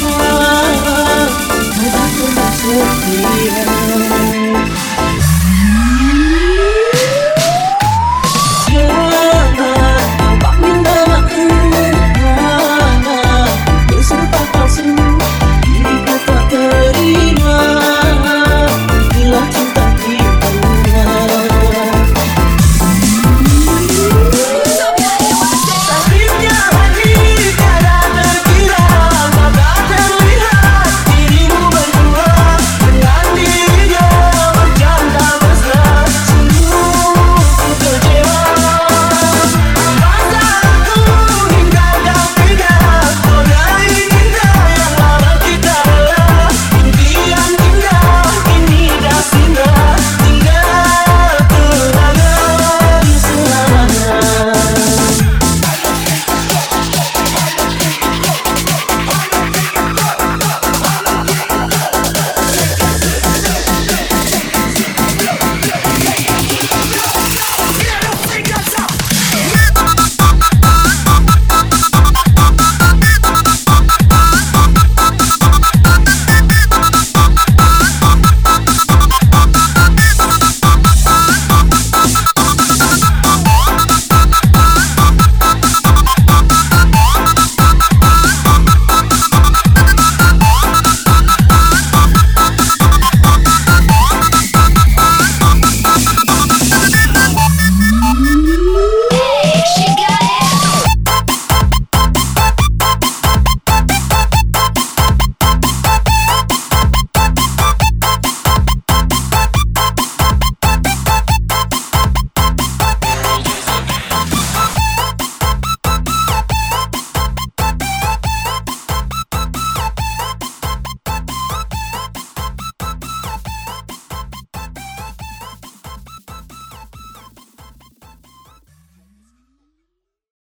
[0.00, 0.27] は